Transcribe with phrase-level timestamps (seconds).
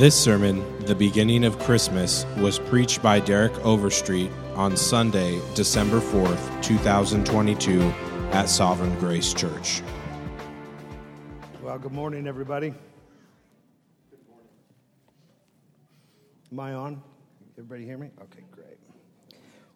[0.00, 6.62] This sermon, The Beginning of Christmas, was preached by Derek Overstreet on Sunday, December 4th,
[6.62, 7.82] 2022,
[8.32, 9.82] at Sovereign Grace Church.
[11.62, 12.70] Well, good morning, everybody.
[12.70, 14.48] Good morning.
[16.50, 17.02] Am I on?
[17.58, 18.08] Everybody hear me?
[18.22, 18.78] Okay, great.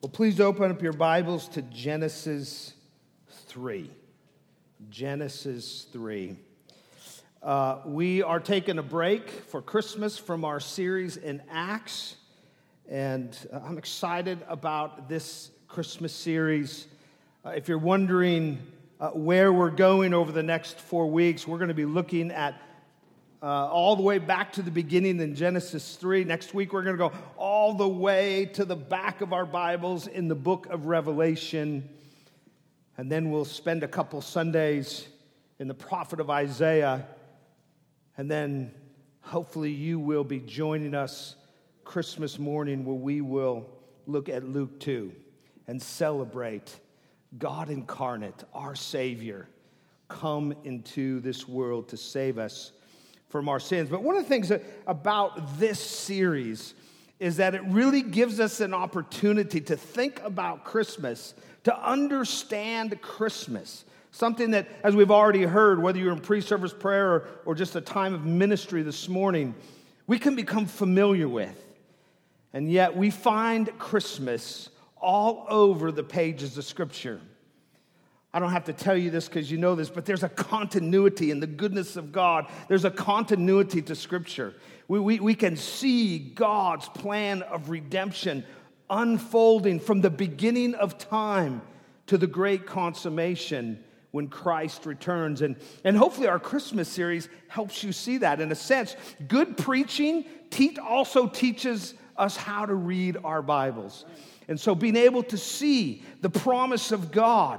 [0.00, 2.72] Well, please open up your Bibles to Genesis
[3.29, 3.91] 3.
[4.88, 6.38] Genesis 3.
[7.45, 12.16] Uh, we are taking a break for Christmas from our series in Acts,
[12.89, 16.87] and uh, I'm excited about this Christmas series.
[17.45, 18.61] Uh, if you're wondering
[18.99, 22.55] uh, where we're going over the next four weeks, we're going to be looking at
[23.43, 26.24] uh, all the way back to the beginning in Genesis 3.
[26.24, 30.07] Next week, we're going to go all the way to the back of our Bibles
[30.07, 31.87] in the book of Revelation.
[32.97, 35.07] And then we'll spend a couple Sundays
[35.59, 37.07] in the prophet of Isaiah.
[38.16, 38.73] And then
[39.20, 41.36] hopefully you will be joining us
[41.84, 43.66] Christmas morning where we will
[44.06, 45.12] look at Luke 2
[45.66, 46.79] and celebrate
[47.38, 49.48] God incarnate, our Savior,
[50.09, 52.73] come into this world to save us
[53.29, 53.88] from our sins.
[53.88, 54.52] But one of the things
[54.87, 56.74] about this series
[57.18, 61.34] is that it really gives us an opportunity to think about Christmas,
[61.65, 63.84] to understand Christmas.
[64.15, 67.75] Something that, as we've already heard, whether you're in pre service prayer or, or just
[67.75, 69.56] a time of ministry this morning,
[70.06, 71.65] we can become familiar with.
[72.53, 74.69] And yet we find Christmas
[75.00, 77.21] all over the pages of Scripture.
[78.32, 81.32] I don't have to tell you this because you know this, but there's a continuity
[81.32, 82.47] in the goodness of God.
[82.69, 84.54] There's a continuity to Scripture.
[84.87, 88.44] We, we, we can see God's plan of redemption
[88.88, 91.62] unfolding from the beginning of time
[92.06, 93.82] to the great consummation
[94.15, 95.43] when Christ returns.
[95.43, 98.41] And, and hopefully, our Christmas series helps you see that.
[98.41, 98.94] In a sense,
[99.26, 104.04] good preaching te- also teaches us how to read our Bibles.
[104.47, 107.59] And so, being able to see the promise of God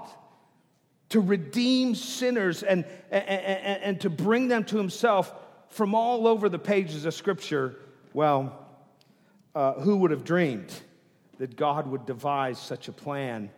[1.09, 5.33] to redeem sinners and, and, and, and to bring them to Himself
[5.67, 7.75] from all over the pages of Scripture,
[8.13, 8.65] well,
[9.55, 10.73] uh, who would have dreamed
[11.37, 13.49] that God would devise such a plan?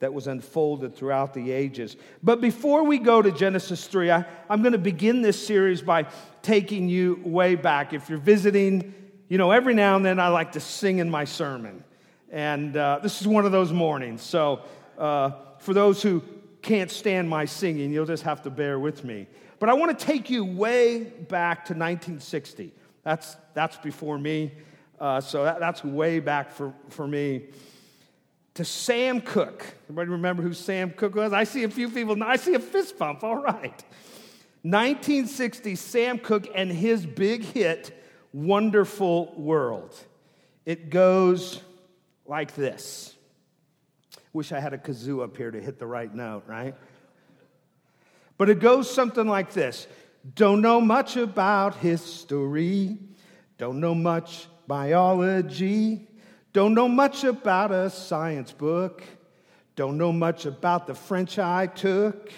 [0.00, 1.96] That was unfolded throughout the ages.
[2.22, 6.06] But before we go to Genesis 3, I, am going to begin this series by
[6.42, 7.92] taking you way back.
[7.92, 8.94] If you're visiting,
[9.28, 11.82] you know, every now and then I like to sing in my sermon.
[12.30, 14.22] And uh, this is one of those mornings.
[14.22, 14.60] So
[14.98, 16.22] uh, for those who
[16.62, 19.26] can't stand my singing, you'll just have to bear with me.
[19.58, 22.72] But I want to take you way back to 1960.
[23.02, 24.52] That's, that's before me.
[25.00, 27.46] Uh, so that, that's way back for, for me
[28.58, 29.64] to Sam Cooke.
[29.84, 31.32] Everybody remember who Sam Cooke was?
[31.32, 32.20] I see a few people.
[32.24, 33.22] I see a fist bump.
[33.22, 33.84] All right.
[34.62, 37.96] 1960, Sam Cooke and his big hit,
[38.32, 39.94] Wonderful World.
[40.66, 41.62] It goes
[42.26, 43.14] like this.
[44.32, 46.74] Wish I had a kazoo up here to hit the right note, right?
[48.38, 49.86] But it goes something like this
[50.34, 52.98] Don't know much about history,
[53.56, 56.08] don't know much biology,
[56.52, 59.02] don't know much about a science book.
[59.76, 62.32] Don't know much about the French I took.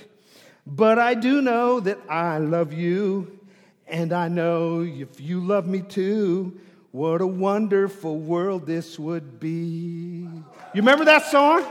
[0.67, 3.39] But I do know that I love you.
[3.87, 6.61] And I know if you love me too,
[6.93, 10.29] what a wonderful world this would be.
[10.29, 10.41] You
[10.75, 11.65] remember that song?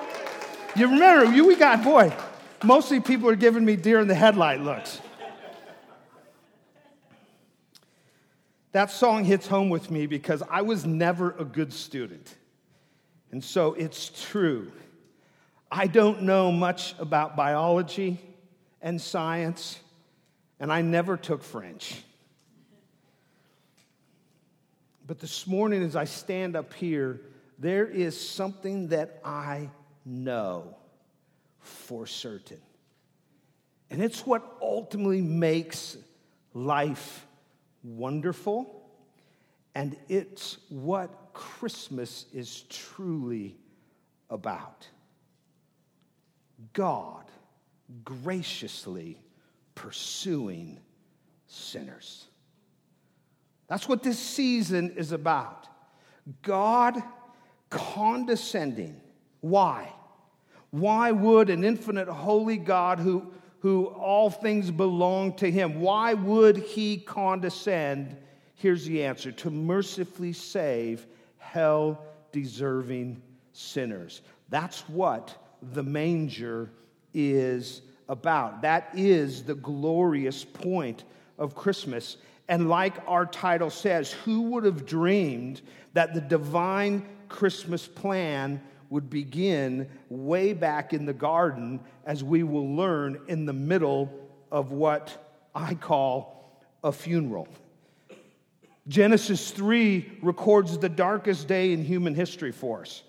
[0.76, 1.32] You remember?
[1.32, 2.14] You, we got, boy,
[2.64, 5.02] mostly people are giving me deer in the headlight looks.
[8.72, 12.36] That song hits home with me because I was never a good student.
[13.32, 14.72] And so it's true.
[15.72, 18.20] I don't know much about biology
[18.82, 19.80] and science,
[20.60, 22.04] and I never took French.
[25.06, 27.22] But this morning, as I stand up here,
[27.58, 29.70] there is something that I
[30.06, 30.76] know
[31.60, 32.62] for certain.
[33.90, 35.98] And it's what ultimately makes
[36.54, 37.26] life
[37.84, 38.90] wonderful.
[39.76, 43.58] And it's what Christmas is truly
[44.30, 44.88] about.
[46.74, 47.26] God
[48.04, 49.22] graciously
[49.76, 50.80] pursuing
[51.48, 52.26] sinners.
[53.68, 55.68] That's what this season is about.
[56.42, 57.02] God
[57.70, 59.00] condescending.
[59.42, 59.94] Why?
[60.72, 66.58] Why would an infinite holy God who, who all things belong to him, why would
[66.58, 68.16] he condescend?
[68.56, 71.06] Here's the answer to mercifully save
[71.38, 73.22] hell deserving
[73.54, 74.22] sinners.
[74.50, 75.36] That's what
[75.74, 76.72] the manger
[77.14, 78.62] is about.
[78.62, 81.04] That is the glorious point
[81.38, 82.18] of Christmas.
[82.48, 85.62] And like our title says, who would have dreamed
[85.94, 92.76] that the divine Christmas plan would begin way back in the garden, as we will
[92.76, 94.12] learn in the middle
[94.52, 97.48] of what I call a funeral?
[98.88, 103.04] Genesis 3 records the darkest day in human history for us.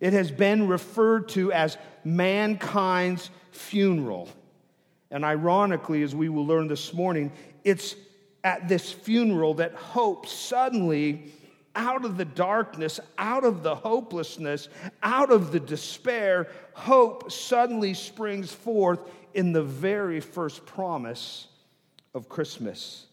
[0.00, 4.28] It has been referred to as mankind's funeral.
[5.10, 7.32] And ironically, as we will learn this morning,
[7.64, 7.96] it's
[8.44, 11.32] at this funeral that hope suddenly,
[11.74, 14.68] out of the darkness, out of the hopelessness,
[15.02, 19.00] out of the despair, hope suddenly springs forth
[19.34, 21.48] in the very first promise
[22.14, 23.06] of Christmas.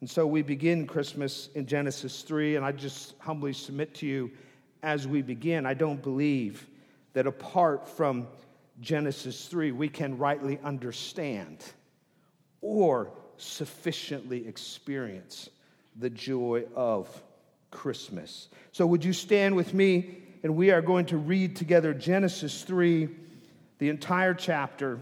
[0.00, 4.30] And so we begin Christmas in Genesis 3, and I just humbly submit to you
[4.82, 6.66] as we begin, I don't believe
[7.12, 8.28] that apart from
[8.80, 11.64] Genesis 3, we can rightly understand
[12.60, 15.48] or sufficiently experience
[15.96, 17.08] the joy of
[17.70, 18.48] Christmas.
[18.72, 20.18] So, would you stand with me?
[20.42, 23.08] And we are going to read together Genesis 3,
[23.78, 25.00] the entire chapter.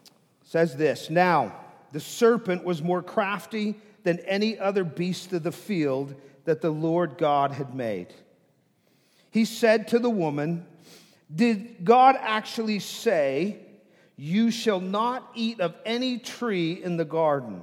[0.00, 0.08] It
[0.44, 1.54] says this Now,
[1.92, 6.14] the serpent was more crafty than any other beast of the field
[6.44, 8.08] that the Lord God had made.
[9.30, 10.66] He said to the woman,
[11.34, 13.58] Did God actually say,
[14.16, 17.62] You shall not eat of any tree in the garden?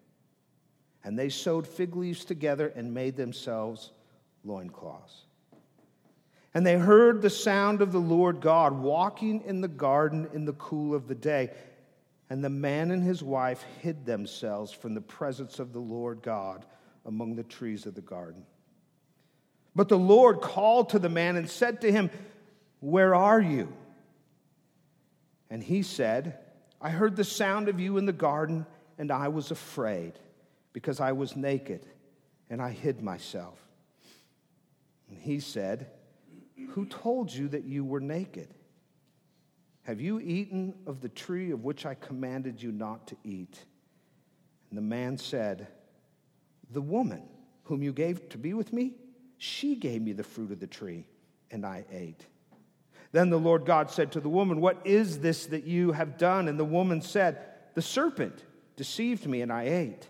[1.03, 3.91] And they sewed fig leaves together and made themselves
[4.43, 5.25] loincloths.
[6.53, 10.53] And they heard the sound of the Lord God walking in the garden in the
[10.53, 11.51] cool of the day.
[12.29, 16.65] And the man and his wife hid themselves from the presence of the Lord God
[17.05, 18.45] among the trees of the garden.
[19.75, 22.09] But the Lord called to the man and said to him,
[22.79, 23.73] Where are you?
[25.49, 26.37] And he said,
[26.81, 28.65] I heard the sound of you in the garden,
[28.97, 30.13] and I was afraid,
[30.73, 31.85] because I was naked,
[32.49, 33.59] and I hid myself.
[35.09, 35.87] And he said,
[36.69, 38.53] Who told you that you were naked?
[39.83, 43.57] Have you eaten of the tree of which I commanded you not to eat?
[44.69, 45.67] And the man said,
[46.71, 47.23] The woman
[47.63, 48.93] whom you gave to be with me,
[49.37, 51.05] she gave me the fruit of the tree,
[51.49, 52.25] and I ate.
[53.11, 56.47] Then the Lord God said to the woman, What is this that you have done?
[56.47, 57.39] And the woman said,
[57.73, 58.43] The serpent
[58.75, 60.07] deceived me, and I ate.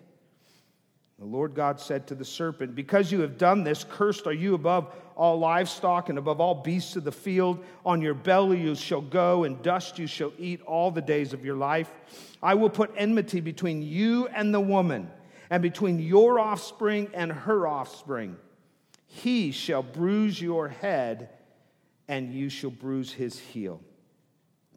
[1.21, 4.55] The Lord God said to the serpent, Because you have done this, cursed are you
[4.55, 7.63] above all livestock and above all beasts of the field.
[7.85, 11.45] On your belly you shall go, and dust you shall eat all the days of
[11.45, 11.91] your life.
[12.41, 15.11] I will put enmity between you and the woman,
[15.51, 18.35] and between your offspring and her offspring.
[19.05, 21.29] He shall bruise your head,
[22.07, 23.79] and you shall bruise his heel.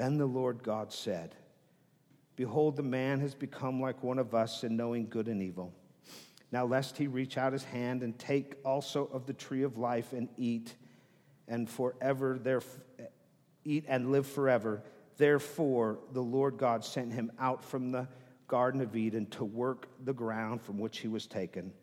[0.00, 1.34] Then the Lord God said,
[2.34, 5.74] Behold, the man has become like one of us in knowing good and evil.
[6.50, 10.14] Now, lest he reach out his hand and take also of the tree of life
[10.14, 10.74] and eat
[11.48, 12.62] and forever there
[13.66, 14.82] eat and live forever.
[15.18, 18.08] Therefore, the Lord God sent him out from the
[18.48, 21.74] Garden of Eden to work the ground from which he was taken.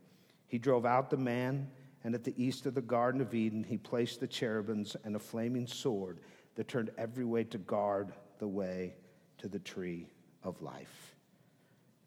[0.48, 1.70] He drove out the man,
[2.04, 5.20] and at the east of the Garden of Eden, he placed the cherubims and a
[5.20, 6.18] flaming sword
[6.58, 8.96] that turned every way to guard the way
[9.38, 10.08] to the tree
[10.44, 11.16] of life.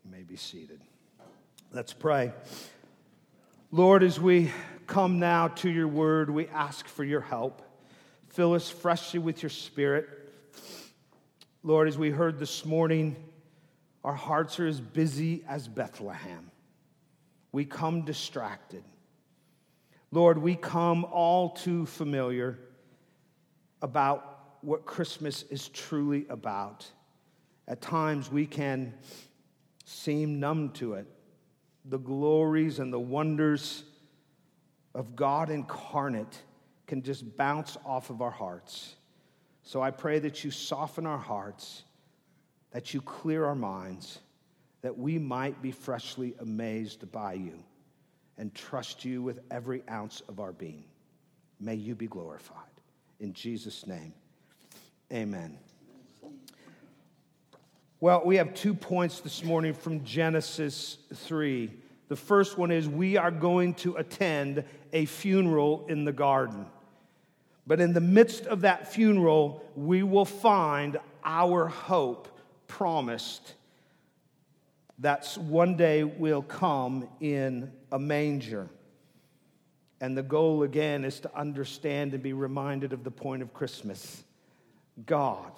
[0.04, 0.80] You may be seated.
[1.72, 2.32] Let's pray.
[3.70, 4.50] Lord, as we
[4.88, 7.62] come now to your word, we ask for your help.
[8.30, 10.08] Fill us freshly with your spirit.
[11.62, 13.14] Lord, as we heard this morning,
[14.02, 16.50] our hearts are as busy as Bethlehem.
[17.52, 18.82] We come distracted.
[20.10, 22.58] Lord, we come all too familiar
[23.80, 26.86] about what Christmas is truly about.
[27.68, 28.94] At times, we can
[29.84, 31.06] seem numb to it
[31.84, 33.84] the glories and the wonders
[34.94, 36.42] of God incarnate
[36.86, 38.96] can just bounce off of our hearts.
[39.62, 41.84] So I pray that you soften our hearts,
[42.72, 44.18] that you clear our minds,
[44.82, 47.62] that we might be freshly amazed by you
[48.38, 50.84] and trust you with every ounce of our being.
[51.60, 52.56] May you be glorified.
[53.20, 54.14] In Jesus' name,
[55.12, 55.58] amen.
[58.02, 61.70] Well, we have two points this morning from Genesis 3.
[62.08, 66.64] The first one is we are going to attend a funeral in the garden.
[67.66, 72.28] But in the midst of that funeral, we will find our hope
[72.68, 73.54] promised
[75.00, 78.70] that one day will come in a manger.
[80.00, 84.24] And the goal again is to understand and be reminded of the point of Christmas
[85.06, 85.52] God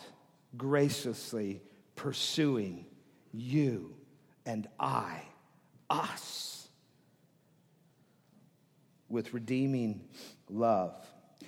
[0.56, 1.62] graciously
[1.96, 2.87] pursuing
[3.32, 3.94] you
[4.44, 5.22] and I,
[5.88, 6.68] us,
[9.08, 10.00] with redeeming
[10.49, 10.96] love.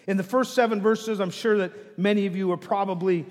[0.06, 3.26] In the first seven verses, I'm sure that many of you are probably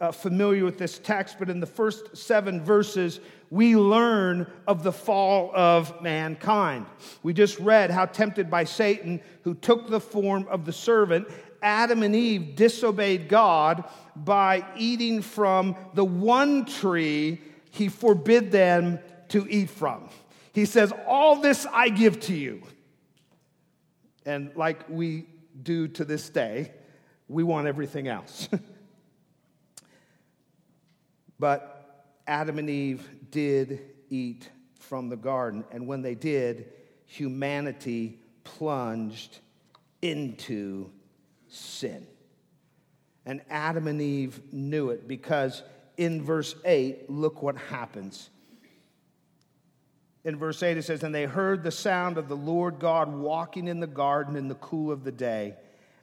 [0.00, 3.20] uh, familiar with this text, but in the first seven verses,
[3.50, 6.86] we learn of the fall of mankind.
[7.22, 11.28] We just read how tempted by Satan, who took the form of the servant,
[11.66, 13.82] Adam and Eve disobeyed God
[14.14, 17.40] by eating from the one tree
[17.72, 20.08] he forbid them to eat from.
[20.52, 22.62] He says, All this I give to you.
[24.24, 25.26] And like we
[25.60, 26.70] do to this day,
[27.26, 28.48] we want everything else.
[31.40, 35.64] but Adam and Eve did eat from the garden.
[35.72, 36.72] And when they did,
[37.06, 39.40] humanity plunged
[40.00, 40.92] into
[41.48, 42.06] sin.
[43.24, 45.62] And Adam and Eve knew it because
[45.96, 48.30] in verse 8, look what happens.
[50.24, 53.68] In verse 8, it says, And they heard the sound of the Lord God walking
[53.68, 55.54] in the garden in the cool of the day.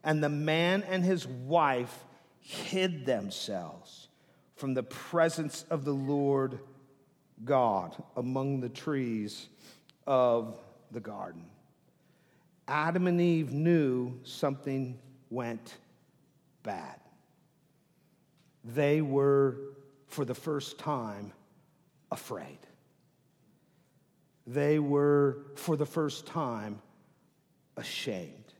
[0.04, 2.06] And the man and his wife
[2.40, 4.10] hid themselves
[4.56, 6.60] from the presence of the Lord
[7.44, 9.48] God among the trees
[10.06, 10.58] of
[10.92, 11.46] the garden.
[12.68, 14.98] Adam and Eve knew something
[15.34, 15.78] went
[16.64, 17.00] bad
[18.64, 19.58] they were,
[20.08, 21.34] for the first time,
[22.12, 22.60] afraid.
[24.48, 26.82] They were, for the first time,
[27.76, 28.54] ashamed.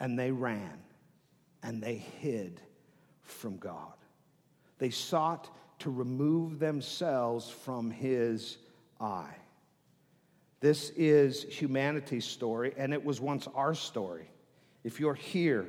[0.00, 0.78] And they ran
[1.62, 2.60] and they hid
[3.22, 3.94] from God.
[4.78, 5.48] They sought
[5.80, 8.58] to remove themselves from His
[9.00, 9.36] eye.
[10.60, 14.31] This is humanity's story, and it was once our story.
[14.84, 15.66] If you're here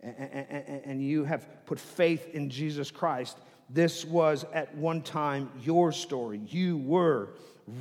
[0.00, 3.36] and you have put faith in Jesus Christ,
[3.70, 6.40] this was at one time your story.
[6.46, 7.30] You were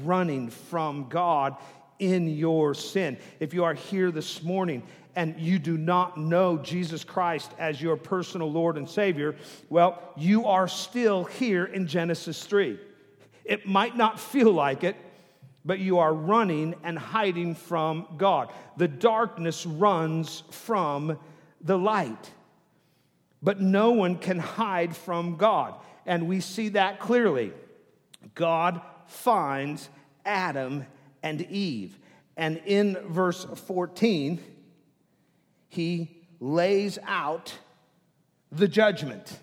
[0.04, 1.56] running from God
[2.00, 3.18] in your sin.
[3.40, 4.84] If you are here this morning
[5.16, 9.36] and you do not know Jesus Christ as your personal Lord and Savior,
[9.70, 12.80] well, you are still here in Genesis 3.
[13.46, 14.96] It might not feel like it,
[15.68, 18.52] but you are running and hiding from God.
[18.78, 21.20] The darkness runs from
[21.60, 22.32] the light.
[23.44, 25.76] But no one can hide from God.
[26.06, 27.52] And we see that clearly.
[28.34, 29.90] God finds
[30.26, 30.86] Adam
[31.22, 32.00] and Eve.
[32.38, 34.40] And in verse 14,
[35.68, 37.54] he lays out
[38.54, 39.38] the judgment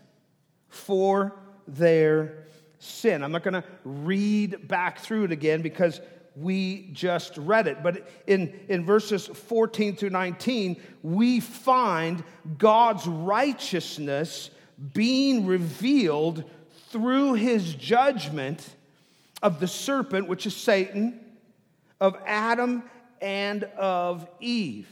[0.69, 1.37] for
[1.69, 2.47] their
[2.85, 3.23] sin.
[3.23, 6.01] I'm not going to read back through it again because
[6.37, 7.83] we just read it.
[7.83, 12.25] But in, in verses 14 through 19, we find
[12.59, 14.51] God's righteousness
[14.93, 16.45] being revealed
[16.91, 18.69] through his judgment
[19.43, 21.21] of the serpent, which is Satan,
[22.01, 22.83] of Adam,
[23.21, 24.89] and of Eve.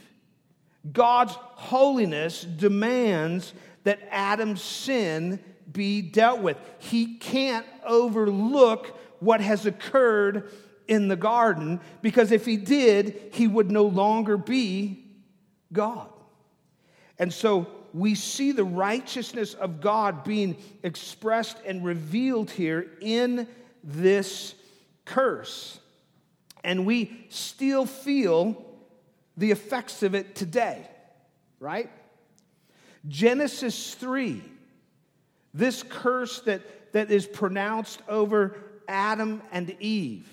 [0.91, 5.39] God's holiness demands that Adam's sin
[5.71, 6.57] be dealt with.
[6.79, 10.51] He can't overlook what has occurred
[10.87, 15.05] in the garden because if he did, he would no longer be
[15.71, 16.09] God.
[17.17, 23.47] And so we see the righteousness of God being expressed and revealed here in
[23.83, 24.55] this
[25.05, 25.79] curse.
[26.63, 28.65] And we still feel
[29.37, 30.87] the effects of it today,
[31.59, 31.89] right?
[33.07, 34.41] Genesis 3,
[35.53, 36.61] this curse that,
[36.93, 38.55] that is pronounced over
[38.87, 40.27] Adam and Eve.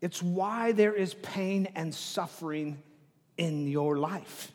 [0.00, 2.82] It's why there is pain and suffering
[3.36, 4.52] in your life.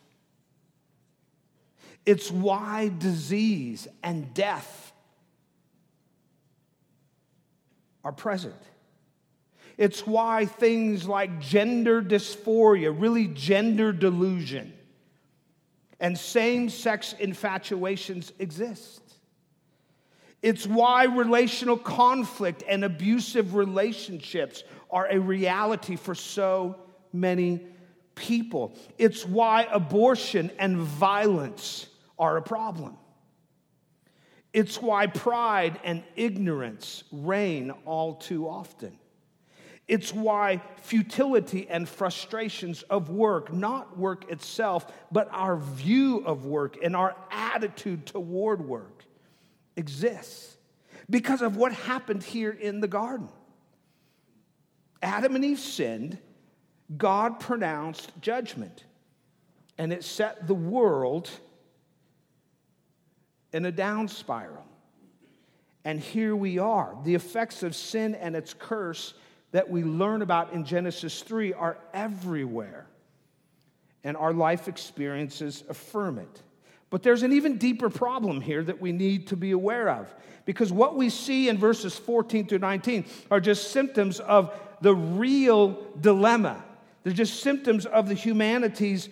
[2.06, 4.94] It's why disease and death
[8.04, 8.56] are present.
[9.78, 14.74] It's why things like gender dysphoria, really gender delusion,
[16.02, 19.02] and same sex infatuations exist.
[20.42, 26.78] It's why relational conflict and abusive relationships are a reality for so
[27.14, 27.62] many
[28.16, 28.74] people.
[28.98, 32.98] It's why abortion and violence are a problem.
[34.54, 38.98] It's why pride and ignorance reign all too often.
[39.92, 46.78] It's why futility and frustrations of work, not work itself, but our view of work
[46.82, 49.04] and our attitude toward work,
[49.76, 50.56] exists
[51.10, 53.28] because of what happened here in the garden.
[55.02, 56.18] Adam and Eve sinned,
[56.96, 58.86] God pronounced judgment,
[59.78, 61.30] and it set the world
[63.52, 64.64] in a down spiral.
[65.84, 66.98] And here we are.
[67.04, 69.16] The effects of sin and its curse
[69.52, 72.88] that we learn about in Genesis 3 are everywhere.
[74.04, 76.42] And our life experiences affirm it.
[76.90, 80.14] But there's an even deeper problem here that we need to be aware of.
[80.46, 85.78] Because what we see in verses 14 through 19 are just symptoms of the real
[86.00, 86.64] dilemma.
[87.04, 89.10] They're just symptoms of the humanity's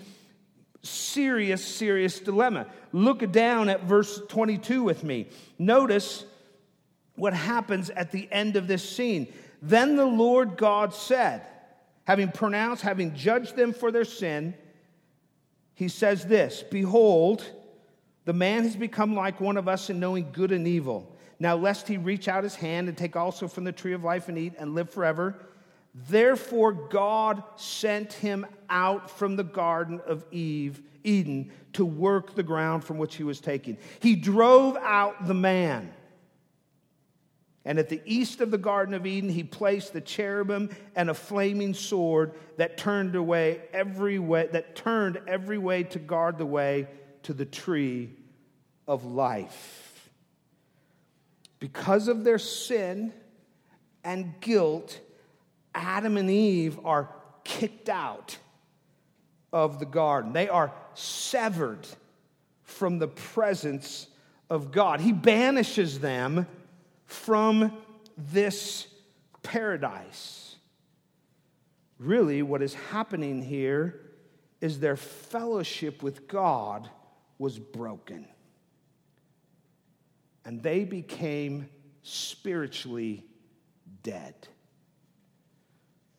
[0.81, 2.67] serious, serious dilemma.
[2.91, 5.27] Look down at verse 22 with me.
[5.57, 6.25] Notice
[7.15, 9.31] what happens at the end of this scene.
[9.61, 11.41] Then the Lord God said,
[12.05, 14.53] having pronounced, having judged them for their sin,
[15.75, 17.45] he says this Behold,
[18.25, 21.15] the man has become like one of us in knowing good and evil.
[21.39, 24.27] Now, lest he reach out his hand and take also from the tree of life
[24.27, 25.35] and eat and live forever.
[25.95, 32.83] Therefore, God sent him out from the Garden of Eve, Eden to work the ground
[32.83, 33.77] from which he was taken.
[33.99, 35.93] He drove out the man
[37.69, 41.13] and at the east of the Garden of Eden, he placed the cherubim and a
[41.13, 46.87] flaming sword that turned away every way, that turned every way to guard the way
[47.21, 48.09] to the tree
[48.87, 50.09] of life.
[51.59, 53.13] Because of their sin
[54.03, 54.99] and guilt,
[55.75, 58.39] Adam and Eve are kicked out
[59.53, 60.33] of the garden.
[60.33, 61.85] They are severed
[62.63, 64.07] from the presence
[64.49, 65.01] of God.
[65.01, 66.47] He banishes them
[67.09, 67.75] from
[68.15, 68.85] this
[69.41, 70.55] paradise.
[71.97, 73.99] Really, what is happening here
[74.61, 76.87] is their fellowship with God
[77.39, 78.27] was broken.
[80.45, 81.67] And they became
[82.03, 83.25] spiritually
[84.03, 84.35] dead.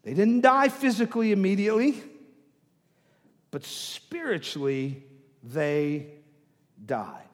[0.03, 2.03] They didn't die physically immediately,
[3.53, 5.05] but spiritually
[5.45, 6.15] they
[6.85, 7.30] died.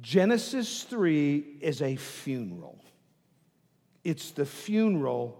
[0.00, 2.78] Genesis 3 is a funeral.
[4.02, 5.38] It's the funeral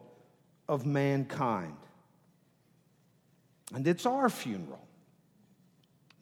[0.69, 1.77] of mankind.
[3.75, 4.87] And it's our funeral.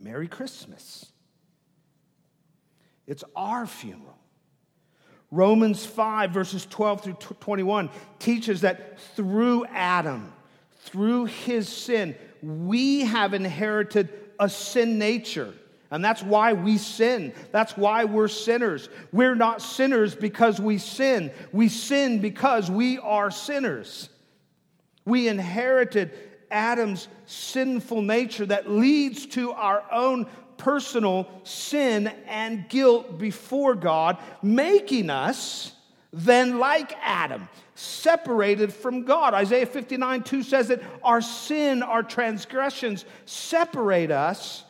[0.00, 1.06] Merry Christmas.
[3.06, 4.18] It's our funeral.
[5.30, 10.32] Romans 5, verses 12 through 21, teaches that through Adam,
[10.84, 15.52] through his sin, we have inherited a sin nature.
[15.90, 17.32] And that's why we sin.
[17.50, 18.88] That's why we're sinners.
[19.10, 21.30] We're not sinners because we sin.
[21.50, 24.10] We sin because we are sinners.
[25.06, 26.12] We inherited
[26.50, 30.26] Adam's sinful nature that leads to our own
[30.58, 35.72] personal sin and guilt before God, making us
[36.12, 39.34] then like Adam, separated from God.
[39.34, 44.64] Isaiah 59 2 says that our sin, our transgressions separate us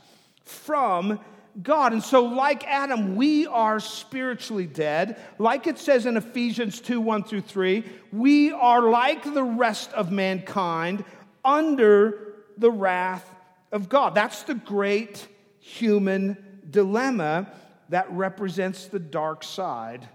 [0.48, 1.20] from
[1.62, 1.92] God.
[1.92, 5.20] And so, like Adam, we are spiritually dead.
[5.38, 10.12] Like it says in Ephesians 2 1 through 3, we are like the rest of
[10.12, 11.04] mankind
[11.44, 13.28] under the wrath
[13.72, 14.14] of God.
[14.14, 15.26] That's the great
[15.60, 17.52] human dilemma
[17.88, 20.08] that represents the dark side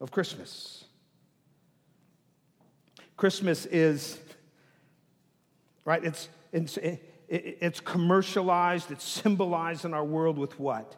[0.00, 0.84] of Christmas.
[3.16, 4.18] Christmas is,
[5.84, 6.76] right, it's, it's,
[7.32, 10.96] it's commercialized, it's symbolized in our world with what?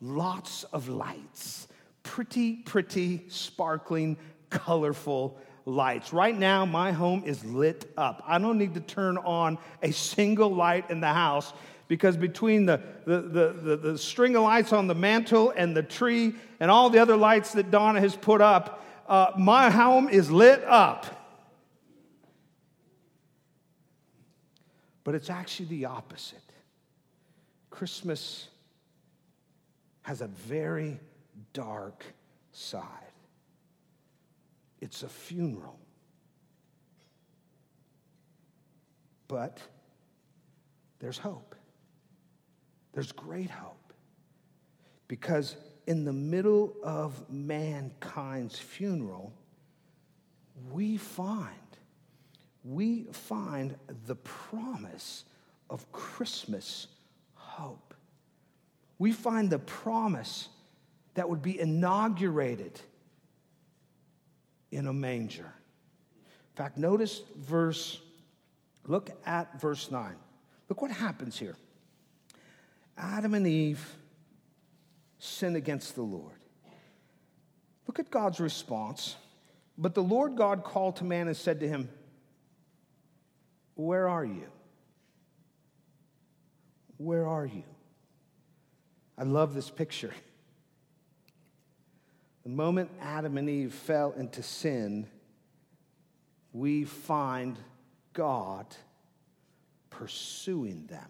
[0.00, 1.68] Lots of lights.
[2.02, 4.16] Pretty, pretty, sparkling,
[4.48, 6.12] colorful lights.
[6.12, 8.22] Right now, my home is lit up.
[8.26, 11.52] I don't need to turn on a single light in the house
[11.86, 15.82] because between the, the, the, the, the string of lights on the mantle and the
[15.82, 20.30] tree and all the other lights that Donna has put up, uh, my home is
[20.30, 21.23] lit up.
[25.04, 26.40] But it's actually the opposite.
[27.70, 28.48] Christmas
[30.02, 30.98] has a very
[31.52, 32.04] dark
[32.52, 32.82] side.
[34.80, 35.78] It's a funeral.
[39.28, 39.58] But
[40.98, 41.54] there's hope.
[42.92, 43.92] There's great hope.
[45.08, 49.32] Because in the middle of mankind's funeral,
[50.70, 51.54] we find
[52.64, 55.24] we find the promise
[55.68, 56.86] of Christmas
[57.34, 57.94] hope.
[58.98, 60.48] We find the promise
[61.14, 62.80] that would be inaugurated
[64.70, 65.52] in a manger.
[66.24, 68.00] In fact, notice verse,
[68.86, 70.14] look at verse 9.
[70.68, 71.56] Look what happens here.
[72.96, 73.96] Adam and Eve
[75.18, 76.38] sin against the Lord.
[77.86, 79.16] Look at God's response.
[79.76, 81.88] But the Lord God called to man and said to him,
[83.74, 84.46] Where are you?
[86.96, 87.64] Where are you?
[89.18, 90.14] I love this picture.
[92.44, 95.06] The moment Adam and Eve fell into sin,
[96.52, 97.58] we find
[98.12, 98.66] God
[99.90, 101.08] pursuing them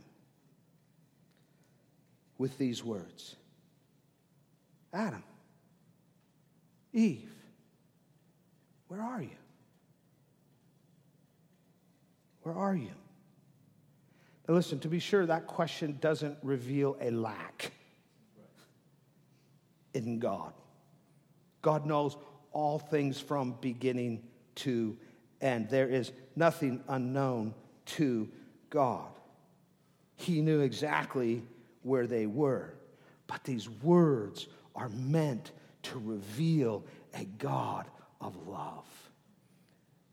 [2.39, 3.37] with these words
[4.93, 5.25] Adam,
[6.93, 7.33] Eve,
[8.89, 9.44] where are you?
[12.45, 12.93] Where are you?
[14.47, 17.73] Now, listen, to be sure, that question doesn't reveal a lack
[19.95, 20.53] in God.
[21.63, 22.17] God knows
[22.53, 24.23] all things from beginning
[24.57, 24.97] to
[25.41, 25.71] end.
[25.71, 27.55] There is nothing unknown
[27.87, 28.29] to
[28.69, 29.09] God.
[30.17, 31.43] He knew exactly
[31.83, 32.75] where they were.
[33.27, 35.53] But these words are meant
[35.85, 37.87] to reveal a God
[38.21, 38.87] of love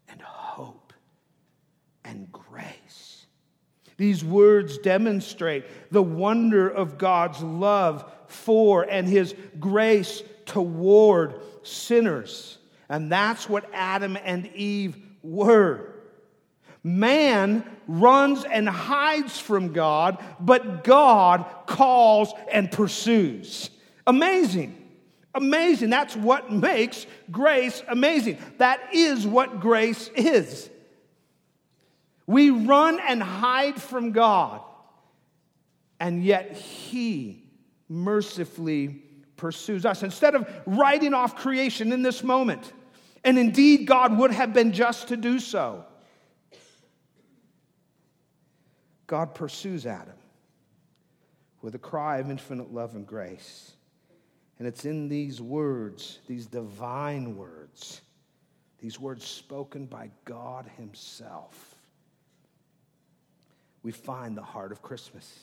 [0.07, 0.93] and hope
[2.03, 3.25] and grace.
[4.01, 12.57] These words demonstrate the wonder of God's love for and his grace toward sinners.
[12.89, 15.93] And that's what Adam and Eve were.
[16.83, 23.69] Man runs and hides from God, but God calls and pursues.
[24.07, 24.83] Amazing.
[25.35, 25.91] Amazing.
[25.91, 28.39] That's what makes grace amazing.
[28.57, 30.71] That is what grace is.
[32.27, 34.61] We run and hide from God,
[35.99, 37.43] and yet He
[37.89, 39.03] mercifully
[39.37, 40.03] pursues us.
[40.03, 42.71] Instead of writing off creation in this moment,
[43.23, 45.85] and indeed God would have been just to do so.
[49.07, 50.15] God pursues Adam
[51.61, 53.73] with a cry of infinite love and grace.
[54.57, 58.01] And it's in these words, these divine words,
[58.79, 61.70] these words spoken by God Himself,
[63.83, 65.39] we find the heart of Christmas.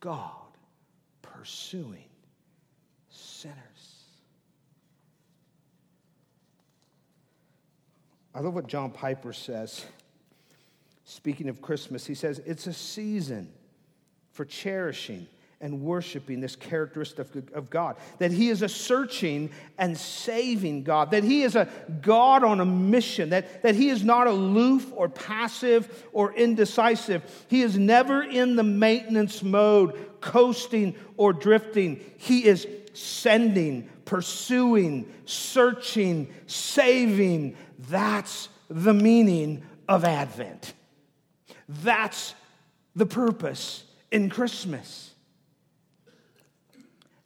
[0.00, 0.30] God
[1.22, 2.04] pursuing
[3.10, 3.56] sinners.
[8.34, 9.84] I love what John Piper says
[11.10, 13.52] speaking of Christmas, he says, It's a season
[14.32, 15.26] for cherishing
[15.60, 17.96] and worshiping this characteristic of God.
[18.18, 21.10] That He is a searching and saving God.
[21.10, 21.68] That He is a
[22.00, 23.30] God on a mission.
[23.30, 27.22] That, that He is not aloof or passive or indecisive.
[27.48, 32.00] He is never in the maintenance mode, coasting or drifting.
[32.16, 37.56] He is sending, pursuing, searching, saving.
[37.78, 40.72] That's the meaning of Advent.
[41.68, 42.34] That's
[42.96, 45.09] the purpose in Christmas.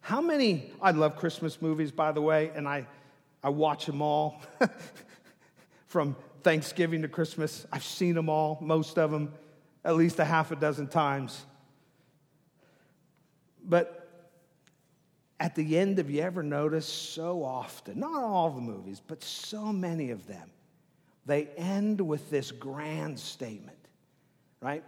[0.05, 2.85] How many, I love Christmas movies, by the way, and I,
[3.43, 4.39] I watch them all
[5.87, 7.65] from Thanksgiving to Christmas.
[7.71, 9.33] I've seen them all, most of them,
[9.83, 11.43] at least a half a dozen times.
[13.63, 14.31] But
[15.39, 19.73] at the end, have you ever noticed so often, not all the movies, but so
[19.73, 20.51] many of them,
[21.25, 23.79] they end with this grand statement
[24.61, 24.83] right?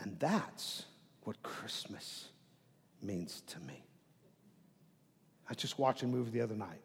[0.00, 0.84] And that's
[1.22, 2.28] what Christmas
[3.02, 3.84] means to me.
[5.48, 6.80] I just watched a movie the other night.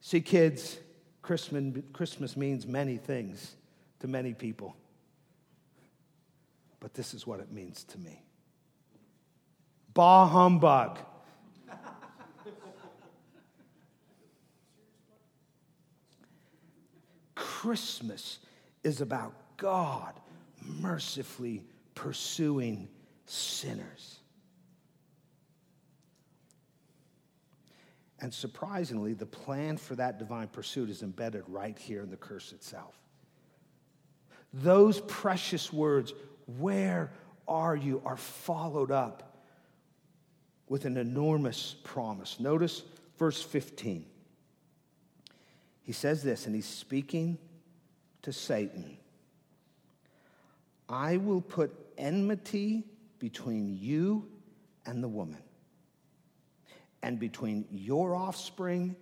[0.00, 0.78] See, kids,
[1.22, 3.56] Christmas, Christmas means many things
[4.00, 4.76] to many people.
[6.78, 8.22] But this is what it means to me.
[9.94, 10.98] Bah humbug.
[17.34, 18.38] Christmas
[18.84, 20.12] is about God
[20.62, 22.88] mercifully pursuing
[23.24, 24.15] sinners.
[28.26, 32.50] And surprisingly, the plan for that divine pursuit is embedded right here in the curse
[32.50, 32.98] itself.
[34.52, 36.12] Those precious words,
[36.58, 37.12] where
[37.46, 39.44] are you, are followed up
[40.68, 42.40] with an enormous promise.
[42.40, 42.82] Notice
[43.16, 44.04] verse 15.
[45.84, 47.38] He says this, and he's speaking
[48.22, 48.96] to Satan
[50.88, 52.82] I will put enmity
[53.20, 54.26] between you
[54.84, 55.44] and the woman,
[57.06, 58.96] and between your offspring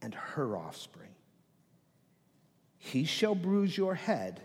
[0.00, 1.10] and her offspring.
[2.78, 4.40] He shall bruise your head,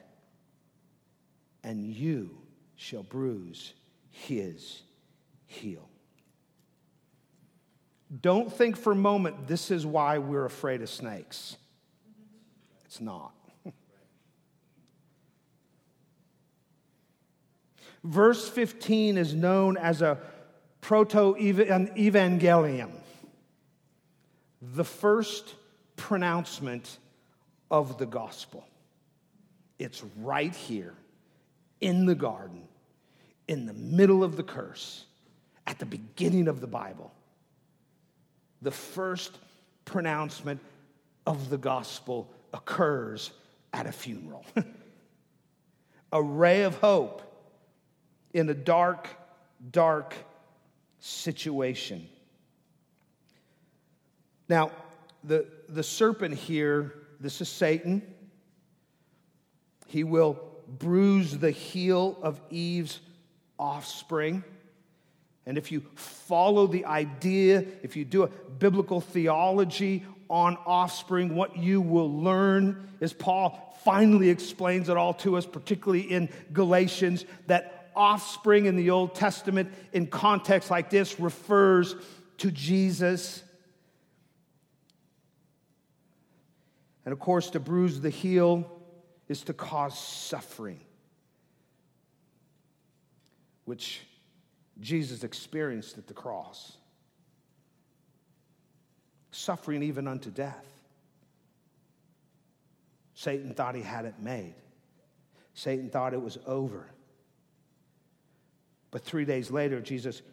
[1.63, 2.37] and you
[2.75, 3.71] shall bruise
[4.09, 4.81] his
[5.45, 5.87] heel.
[8.21, 11.55] Don't think for a moment this is why we're afraid of snakes.
[12.83, 13.31] It's not.
[18.03, 20.17] Verse 15 is known as a
[20.87, 22.91] proto evangelium,
[24.61, 25.53] the first
[25.97, 26.99] pronouncement
[27.69, 28.65] of the gospel.
[29.79, 30.93] It's right here
[31.81, 32.61] in the garden,
[33.49, 35.03] in the middle of the curse,
[35.67, 37.11] at the beginning of the Bible.
[38.61, 39.37] The first
[39.83, 40.61] pronouncement
[41.25, 43.31] of the gospel occurs
[43.73, 44.45] at a funeral.
[46.13, 47.23] a ray of hope
[48.33, 49.09] in a dark,
[49.69, 50.15] dark
[50.99, 52.07] situation.
[54.49, 54.71] Now,
[55.23, 58.01] the, the serpent here, this is Satan.
[59.87, 62.99] He will bruise the heel of Eve's
[63.57, 64.43] offspring.
[65.45, 71.55] And if you follow the idea, if you do a biblical theology on offspring, what
[71.55, 77.76] you will learn is Paul finally explains it all to us, particularly in Galatians, that
[77.97, 81.95] offspring in the Old Testament in context like this refers
[82.37, 83.43] to Jesus.
[87.03, 88.69] And of course, to bruise the heel
[89.27, 90.79] is to cause suffering,
[93.65, 94.01] which
[94.79, 96.77] Jesus experienced at the cross.
[99.31, 100.65] Suffering even unto death.
[103.13, 104.53] Satan thought he had it made.
[105.53, 106.87] Satan thought it was over.
[108.97, 110.23] But three days later, Jesus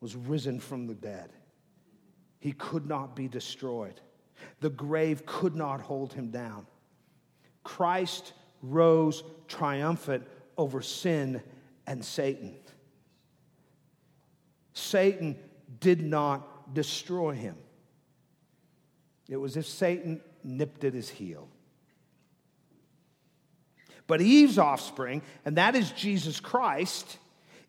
[0.00, 1.34] was risen from the dead.
[2.40, 4.00] He could not be destroyed.
[4.60, 6.66] The grave could not hold him down.
[7.62, 11.42] Christ rose triumphant over sin
[11.86, 12.54] and Satan.
[14.72, 15.36] Satan
[15.80, 17.56] did not destroy him.
[19.28, 21.50] It was as if Satan nipped at his heel.
[24.06, 27.18] But Eve's offspring, and that is Jesus Christ,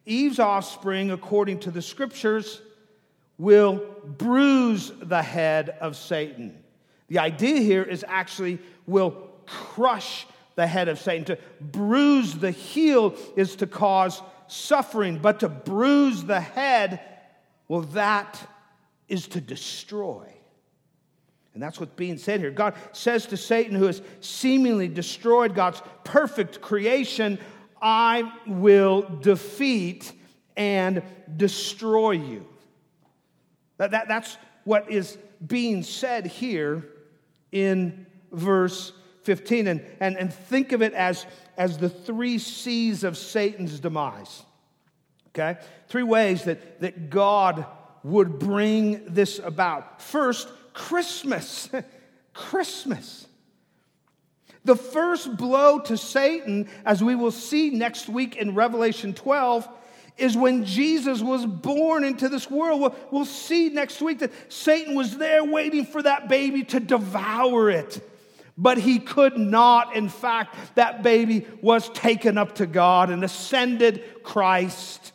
[0.06, 2.62] Eve's offspring, according to the scriptures,
[3.38, 6.58] will bruise the head of Satan.
[7.08, 9.12] The idea here is actually will
[9.46, 11.26] crush the head of Satan.
[11.26, 17.02] To bruise the heel is to cause suffering, but to bruise the head,
[17.68, 18.40] well, that
[19.08, 20.35] is to destroy.
[21.56, 22.52] And that's what's being said here.
[22.52, 27.40] God says to Satan, who has seemingly destroyed God's perfect creation,
[27.82, 30.12] I will defeat
[30.58, 31.02] and
[31.38, 32.46] destroy you.
[33.78, 36.86] That, that, that's what is being said here
[37.54, 38.92] in verse
[39.24, 39.68] 15.
[39.68, 41.26] And, and, and think of it as,
[41.58, 44.44] as the three C's of Satan's demise.
[45.30, 45.58] Okay?
[45.88, 47.66] Three ways that, that God
[48.04, 50.02] would bring this about.
[50.02, 51.70] First, Christmas.
[52.34, 53.26] Christmas.
[54.66, 59.68] The first blow to Satan, as we will see next week in Revelation 12,
[60.18, 62.96] is when Jesus was born into this world.
[63.12, 68.08] We'll, see next week that Satan was there waiting for that baby to devour it.
[68.58, 69.96] But he could not.
[69.96, 75.12] In fact, that baby was taken up to God and ascended Christ.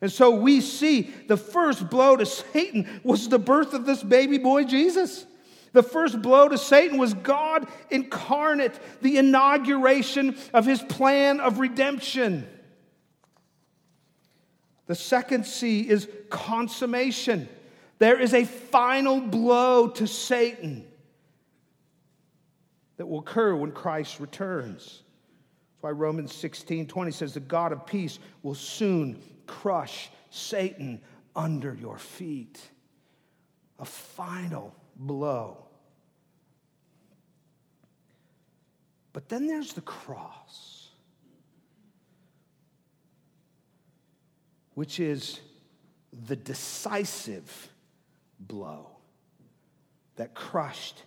[0.00, 4.38] And so we see the first blow to Satan was the birth of this baby
[4.38, 5.26] boy Jesus.
[5.72, 12.48] The first blow to Satan was God incarnate, the inauguration of his plan of redemption.
[14.86, 17.48] The second C is consummation.
[17.98, 20.86] There is a final blow to Satan
[22.96, 25.02] that will occur when Christ returns.
[25.74, 31.00] That's why Romans 16 20 says, The God of peace will soon crush Satan
[31.34, 32.60] under your feet.
[33.80, 35.64] A final blow.
[39.12, 40.90] But then there's the cross,
[44.74, 45.40] which is
[46.26, 47.68] the decisive
[48.38, 48.90] blow
[50.16, 51.02] that crushed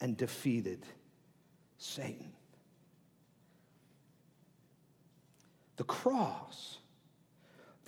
[0.00, 0.84] and defeated
[1.78, 2.32] Satan.
[5.76, 6.78] The cross.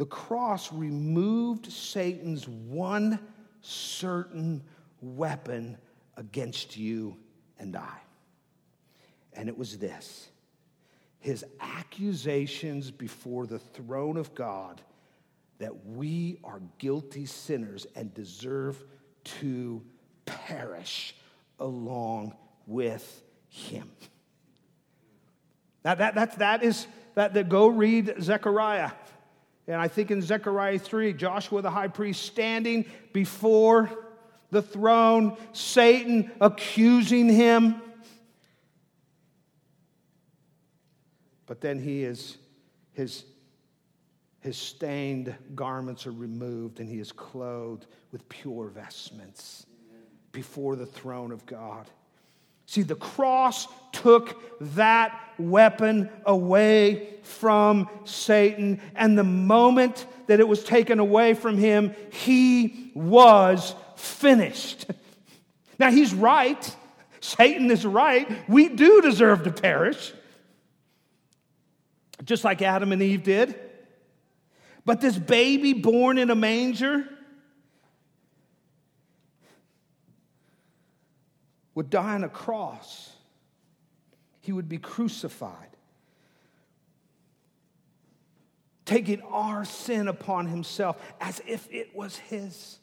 [0.01, 3.19] The cross removed Satan's one
[3.61, 4.63] certain
[5.03, 5.77] weapon
[6.17, 7.19] against you
[7.59, 7.99] and I.
[9.35, 10.31] And it was this
[11.19, 14.81] his accusations before the throne of God
[15.59, 18.83] that we are guilty sinners and deserve
[19.25, 19.83] to
[20.25, 21.15] perish
[21.59, 22.35] along
[22.67, 23.91] with him.
[25.85, 26.87] Now that, that, that is
[27.17, 28.93] that, that go read Zechariah.
[29.71, 33.89] And I think in Zechariah 3, Joshua the high priest standing before
[34.51, 37.81] the throne, Satan accusing him.
[41.47, 42.37] But then he is,
[42.93, 43.25] his,
[44.41, 49.67] his stained garments are removed and he is clothed with pure vestments
[50.33, 51.89] before the throne of God.
[52.71, 54.41] See, the cross took
[54.77, 61.97] that weapon away from Satan, and the moment that it was taken away from him,
[62.13, 64.87] he was finished.
[65.81, 66.77] Now, he's right.
[67.19, 68.31] Satan is right.
[68.49, 70.13] We do deserve to perish,
[72.23, 73.59] just like Adam and Eve did.
[74.85, 77.05] But this baby born in a manger
[81.81, 83.11] would die on a cross,
[84.43, 85.71] he would be crucified,
[88.85, 92.80] taking our sin upon himself as if it was his.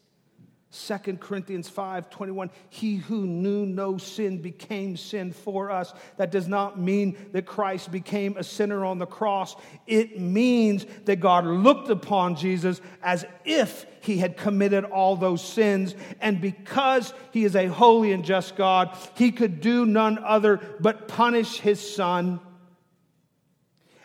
[0.85, 5.93] 2 Corinthians 5 21, he who knew no sin became sin for us.
[6.17, 9.55] That does not mean that Christ became a sinner on the cross.
[9.87, 15.95] It means that God looked upon Jesus as if he had committed all those sins.
[16.21, 21.07] And because he is a holy and just God, he could do none other but
[21.07, 22.39] punish his son.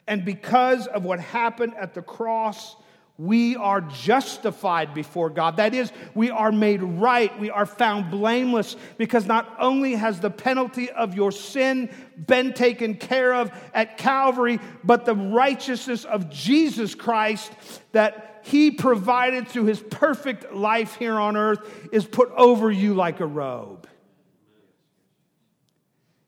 [0.07, 2.77] And because of what happened at the cross,
[3.23, 5.59] we are justified before God.
[5.59, 7.39] That is, we are made right.
[7.39, 11.89] We are found blameless because not only has the penalty of your sin
[12.27, 17.53] been taken care of at Calvary, but the righteousness of Jesus Christ
[17.93, 21.61] that he provided through his perfect life here on earth
[21.93, 23.87] is put over you like a robe.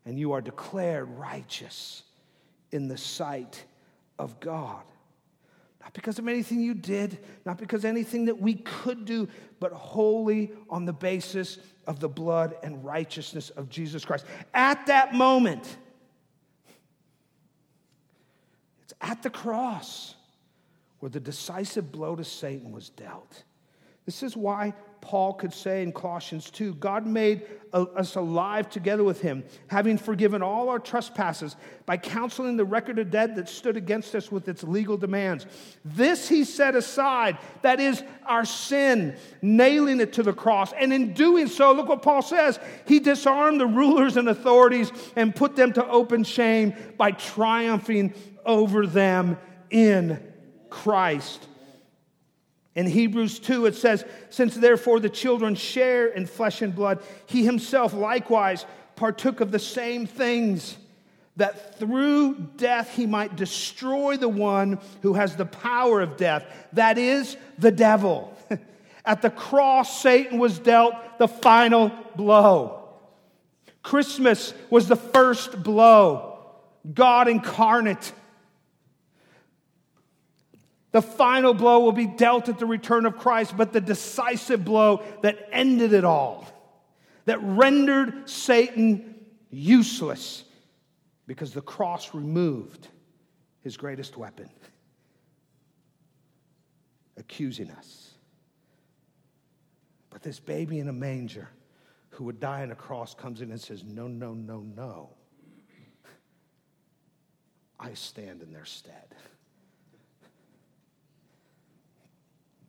[0.07, 2.05] And you are declared righteous
[2.71, 3.65] in the sight
[4.17, 4.85] of God.
[5.85, 9.29] Not because of anything you did, not because anything that we could do,
[9.61, 14.25] but wholly on the basis of the blood and righteousness of Jesus Christ.
[14.55, 15.77] At that moment,
[18.83, 20.15] it's at the cross
[21.01, 23.45] where the decisive blow to Satan was dealt.
[24.07, 24.73] This is why
[25.05, 27.43] Paul could say in Colossians 2 God made
[27.75, 33.11] us alive together with him, having forgiven all our trespasses by counseling the record of
[33.11, 35.45] debt that stood against us with its legal demands.
[35.85, 40.73] This he set aside, that is our sin, nailing it to the cross.
[40.73, 45.37] And in doing so, look what Paul says he disarmed the rulers and authorities and
[45.37, 48.15] put them to open shame by triumphing
[48.47, 49.37] over them
[49.69, 50.19] in
[50.71, 51.47] Christ.
[52.75, 57.45] In Hebrews 2, it says, Since therefore the children share in flesh and blood, he
[57.45, 58.67] himself likewise
[58.97, 60.77] partook of the same things,
[61.37, 66.99] that through death he might destroy the one who has the power of death, that
[66.99, 68.37] is, the devil.
[69.05, 72.89] At the cross, Satan was dealt the final blow.
[73.83, 76.39] Christmas was the first blow.
[76.93, 78.13] God incarnate
[80.95, 85.03] the final blow will be dealt at the return of Christ, but the decisive blow
[85.23, 86.47] that ended it all,
[87.25, 89.17] that rendered Satan
[89.51, 90.45] useless
[91.27, 92.87] because the cross removed
[93.61, 94.49] his greatest weapon,
[97.17, 98.13] accusing us.
[100.11, 101.49] But this baby in a manger,
[102.11, 105.11] who would die on a cross comes in and says, No, no, no, no.
[107.81, 109.17] I stand in their stead.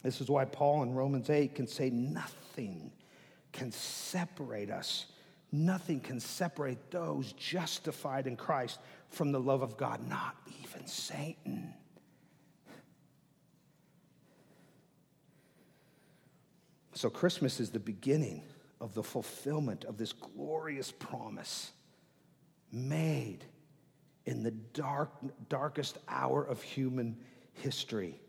[0.05, 2.91] This is why Paul in Romans 8 can say, Nothing
[3.51, 5.07] can separate us.
[5.51, 8.79] Nothing can separate those justified in Christ
[9.09, 11.73] from the love of God, not even Satan.
[16.93, 18.43] So, Christmas is the beginning
[18.79, 21.71] of the fulfillment of this glorious promise
[22.71, 23.39] made
[24.27, 25.09] in the dark,
[25.49, 27.17] darkest hour of human
[27.53, 28.19] history.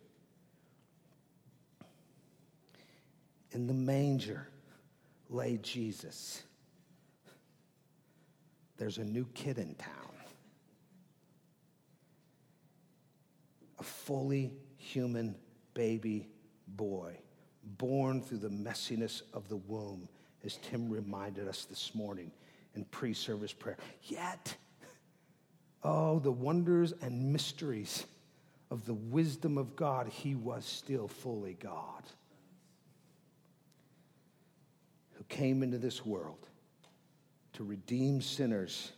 [3.56, 4.46] In the manger
[5.30, 6.42] lay Jesus.
[8.76, 10.12] There's a new kid in town.
[13.78, 15.34] A fully human
[15.72, 16.28] baby
[16.68, 17.16] boy
[17.78, 20.06] born through the messiness of the womb,
[20.44, 22.30] as Tim reminded us this morning
[22.74, 23.78] in pre service prayer.
[24.02, 24.54] Yet,
[25.82, 28.04] oh, the wonders and mysteries
[28.70, 32.02] of the wisdom of God, he was still fully God
[35.15, 36.48] who came into this world
[37.54, 38.92] to redeem sinners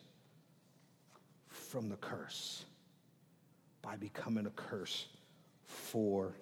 [1.46, 2.64] from the curse
[3.82, 5.06] by becoming a curse
[5.64, 6.34] for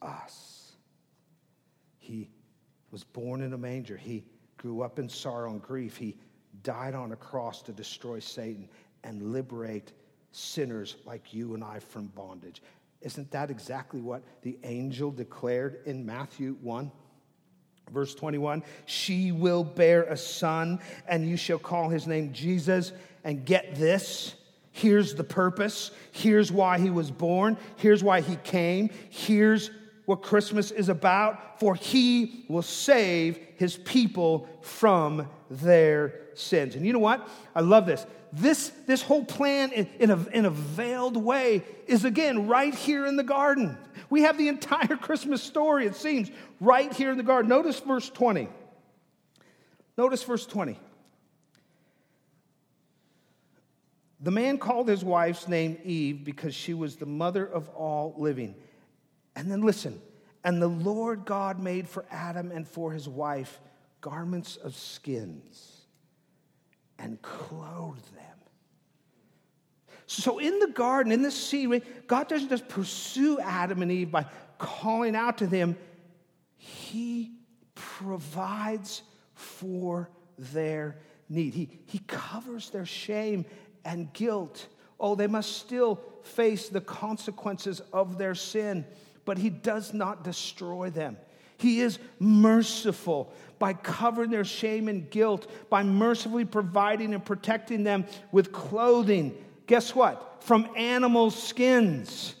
[0.00, 0.72] us.
[1.98, 2.28] He
[2.90, 3.96] was born in a manger.
[3.96, 4.24] He
[4.56, 5.96] grew up in sorrow and grief.
[5.96, 6.16] He
[6.62, 8.68] died on a cross to destroy Satan
[9.04, 9.92] and liberate
[10.30, 12.62] sinners like you and I from bondage.
[13.00, 16.90] Isn't that exactly what the angel declared in Matthew 1?
[17.92, 22.92] Verse 21 She will bear a son, and you shall call his name Jesus.
[23.24, 24.34] And get this
[24.72, 25.92] here's the purpose.
[26.10, 27.56] Here's why he was born.
[27.76, 28.90] Here's why he came.
[29.10, 29.70] Here's
[30.06, 36.74] what Christmas is about, for he will save his people from their sins.
[36.74, 37.28] And you know what?
[37.54, 38.04] I love this.
[38.32, 43.16] This, this whole plan in, a, in a veiled way is again right here in
[43.16, 43.76] the garden.
[44.12, 47.48] We have the entire Christmas story, it seems, right here in the garden.
[47.48, 48.46] Notice verse 20.
[49.96, 50.78] Notice verse 20.
[54.20, 58.54] The man called his wife's name Eve because she was the mother of all living.
[59.34, 59.98] And then listen,
[60.44, 63.62] and the Lord God made for Adam and for his wife
[64.02, 65.86] garments of skins
[66.98, 68.31] and clothed them.
[70.06, 74.26] So in the garden, in the scene, God doesn't just pursue Adam and Eve by
[74.58, 75.76] calling out to them,
[76.56, 77.32] He
[77.74, 79.02] provides
[79.34, 80.98] for their
[81.28, 81.54] need.
[81.54, 83.44] He, he covers their shame
[83.84, 84.66] and guilt.
[85.00, 88.84] Oh, they must still face the consequences of their sin
[89.24, 91.16] but he does not destroy them.
[91.56, 98.04] He is merciful by covering their shame and guilt, by mercifully providing and protecting them
[98.32, 99.36] with clothing.
[99.66, 100.42] Guess what?
[100.44, 102.34] From animal skins.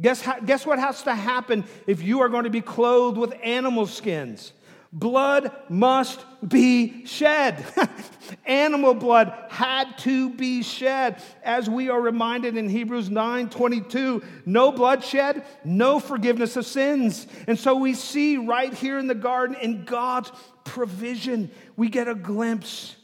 [0.00, 3.86] Guess, guess what has to happen if you are going to be clothed with animal
[3.86, 4.52] skins?
[4.92, 7.64] blood must be shed.
[8.46, 11.22] Animal blood had to be shed.
[11.42, 17.26] As we are reminded in Hebrews 9 22, no bloodshed, no forgiveness of sins.
[17.46, 20.30] And so we see right here in the garden, in God's
[20.64, 22.96] provision, we get a glimpse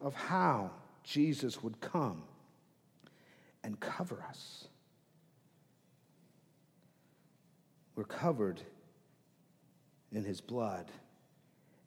[0.00, 0.70] of how
[1.06, 2.24] Jesus would come
[3.62, 4.66] and cover us.
[7.94, 8.60] We're covered
[10.12, 10.90] in his blood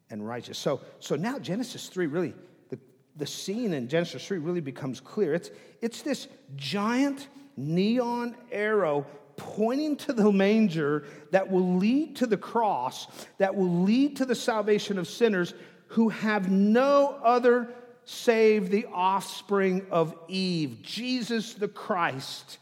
[0.10, 0.58] and righteous.
[0.58, 2.34] So, so now Genesis 3 really,
[2.70, 2.80] the,
[3.18, 5.34] the scene in Genesis 3 really becomes clear.
[5.34, 5.52] It's,
[5.82, 9.06] it's this giant neon arrow
[9.36, 13.08] pointing to the manger that will lead to the cross,
[13.38, 15.54] that will lead to the salvation of sinners
[15.88, 17.74] who have no other
[18.12, 22.58] save the offspring of Eve, Jesus the Christ,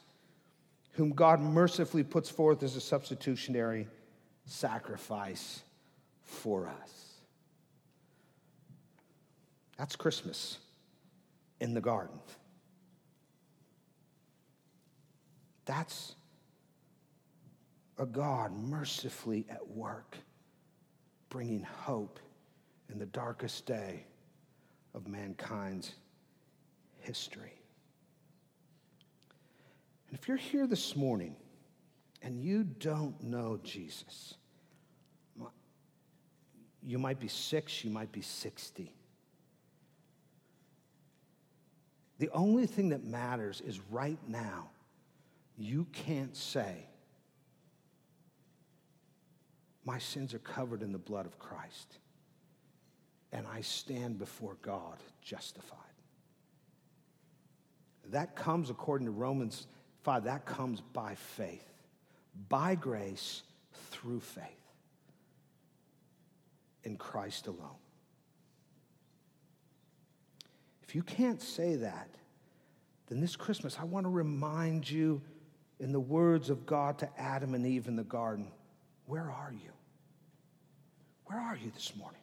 [0.92, 3.88] whom God mercifully puts forth as a substitutionary
[4.46, 5.62] sacrifice
[6.22, 7.14] for us.
[9.78, 10.58] That's Christmas
[11.62, 12.20] in the garden.
[15.64, 16.16] That's
[17.98, 20.18] a God mercifully at work,
[21.30, 22.20] bringing hope
[22.92, 24.04] in the darkest day
[24.98, 25.94] of mankind's
[27.00, 27.54] history.
[30.10, 31.36] And if you're here this morning
[32.24, 34.34] and you don't know Jesus,
[36.84, 38.92] you might be six, you might be 60.
[42.18, 44.70] The only thing that matters is right now,
[45.58, 46.88] you can't say,
[49.86, 52.00] My sins are covered in the blood of Christ.
[53.32, 55.80] And I stand before God justified.
[58.12, 59.68] That comes, according to Romans
[60.04, 61.68] 5, that comes by faith,
[62.48, 63.44] by grace,
[63.92, 64.44] through faith
[66.84, 67.82] in Christ alone.
[70.84, 72.08] If you can't say that,
[73.08, 75.22] then this Christmas, I want to remind you,
[75.80, 78.48] in the words of God to Adam and Eve in the garden,
[79.06, 79.72] where are you?
[81.26, 82.22] Where are you this morning?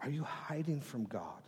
[0.00, 1.42] Are you hiding from God?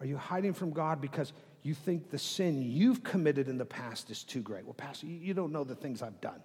[0.00, 1.32] Are you hiding from God because
[1.62, 4.64] you think the sin you've committed in the past is too great?
[4.64, 6.42] Well, Pastor, you don't know the things I've done.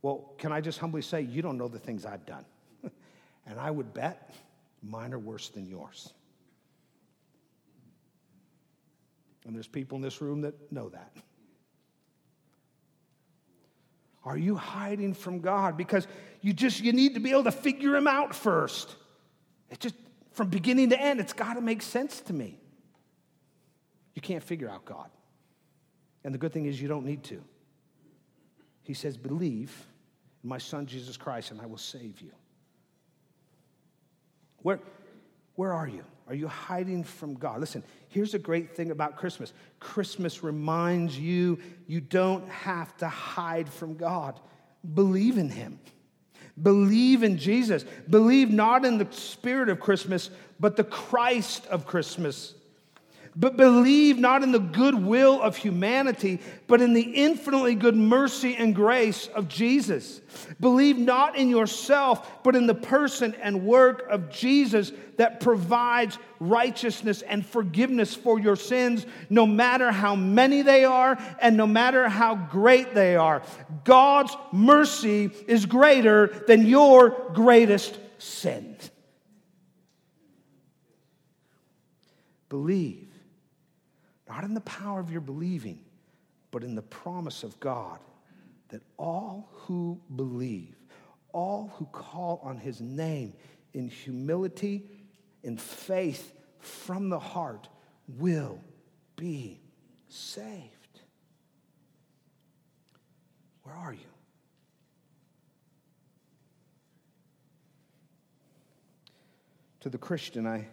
[0.00, 2.44] Well, can I just humbly say, you don't know the things I've done?
[3.46, 4.34] and I would bet
[4.82, 6.12] mine are worse than yours.
[9.46, 11.12] And there's people in this room that know that.
[14.24, 15.76] Are you hiding from God?
[15.76, 16.06] Because
[16.40, 18.96] you just you need to be able to figure him out first.
[19.70, 19.94] It just
[20.32, 22.58] from beginning to end, it's got to make sense to me.
[24.14, 25.10] You can't figure out God.
[26.24, 27.42] And the good thing is you don't need to.
[28.82, 29.86] He says, believe
[30.42, 32.32] in my son Jesus Christ, and I will save you.
[34.58, 34.80] Where,
[35.54, 36.04] where are you?
[36.28, 37.60] Are you hiding from God?
[37.60, 43.68] Listen, here's a great thing about Christmas Christmas reminds you you don't have to hide
[43.68, 44.38] from God.
[44.94, 45.78] Believe in Him.
[46.60, 47.84] Believe in Jesus.
[48.08, 52.54] Believe not in the spirit of Christmas, but the Christ of Christmas.
[53.34, 58.74] But believe not in the goodwill of humanity, but in the infinitely good mercy and
[58.74, 60.20] grace of Jesus.
[60.60, 67.22] Believe not in yourself, but in the person and work of Jesus that provides righteousness
[67.22, 72.34] and forgiveness for your sins, no matter how many they are and no matter how
[72.34, 73.42] great they are.
[73.84, 78.76] God's mercy is greater than your greatest sin.
[82.50, 83.11] Believe
[84.32, 85.78] not in the power of your believing,
[86.50, 87.98] but in the promise of God
[88.68, 90.74] that all who believe,
[91.34, 93.34] all who call on his name
[93.74, 94.88] in humility,
[95.42, 97.68] in faith from the heart,
[98.08, 98.58] will
[99.16, 99.60] be
[100.08, 101.00] saved.
[103.64, 104.00] Where are you?
[109.80, 110.68] To the Christian, I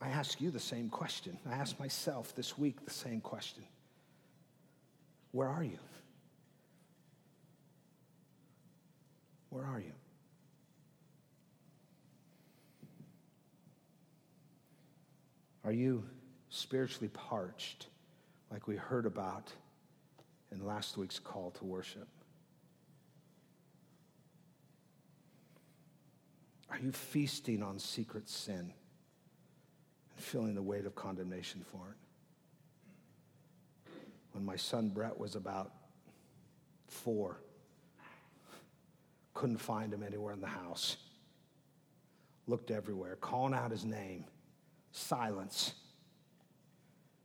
[0.00, 1.36] I ask you the same question.
[1.48, 3.64] I ask myself this week the same question
[5.32, 5.78] Where are you?
[9.50, 9.92] Where are you?
[15.64, 16.04] Are you
[16.48, 17.88] spiritually parched,
[18.50, 19.52] like we heard about
[20.50, 22.08] in last week's call to worship?
[26.70, 28.72] Are you feasting on secret sin?
[30.20, 31.96] Feeling the weight of condemnation for it.
[34.32, 35.72] When my son Brett was about
[36.86, 37.40] four,
[39.34, 40.96] couldn't find him anywhere in the house.
[42.46, 44.24] Looked everywhere, calling out his name.
[44.92, 45.74] Silence.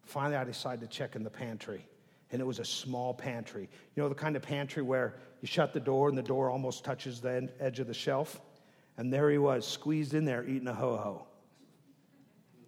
[0.04, 1.86] Finally, I decided to check in the pantry,
[2.32, 3.70] and it was a small pantry.
[3.96, 6.84] You know, the kind of pantry where you shut the door and the door almost
[6.84, 8.41] touches the edge of the shelf?
[8.98, 11.28] And there he was, squeezed in there, eating a ho ho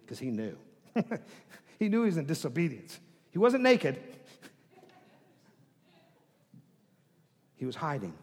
[0.08, 0.56] because he knew.
[1.78, 2.98] he knew he was in disobedience.
[3.30, 3.98] He wasn't naked,
[7.56, 8.14] he was hiding,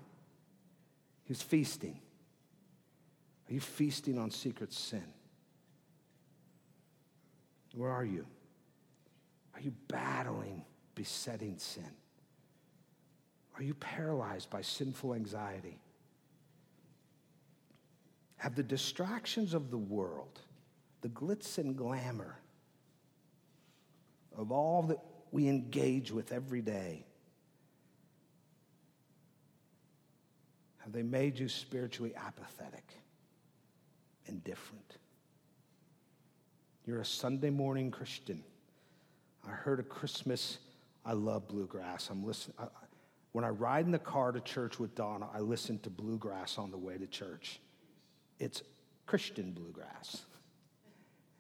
[1.26, 2.00] he was feasting.
[3.48, 5.04] Are you feasting on secret sin?
[7.76, 8.26] Where are you?
[9.54, 10.64] Are you battling
[10.96, 11.92] besetting sin?
[13.56, 15.78] Are you paralyzed by sinful anxiety?
[18.38, 20.42] Have the distractions of the world
[21.06, 22.36] the glitz and glamour
[24.36, 24.98] of all that
[25.32, 27.06] we engage with every day?
[30.78, 32.92] Have they made you spiritually apathetic,
[34.26, 34.98] indifferent?
[36.88, 38.44] You're a Sunday morning Christian.
[39.48, 40.58] I heard a Christmas.
[41.06, 42.10] I love bluegrass.
[42.10, 42.58] I'm listening.
[43.32, 46.72] when I ride in the car to church with Donna, I listen to bluegrass on
[46.72, 47.60] the way to church.
[48.40, 48.64] It's
[49.06, 50.26] Christian bluegrass.